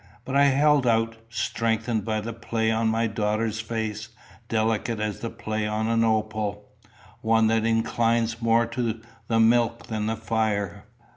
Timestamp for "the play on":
2.21-2.87, 5.19-5.85